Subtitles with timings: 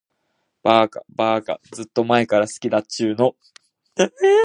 [0.63, 3.35] ばーか、ずーっと前から好きだっちゅーの。